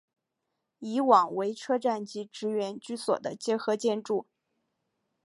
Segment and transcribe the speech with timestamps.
[0.79, 4.25] 以往为车站及职员居所的结合建筑。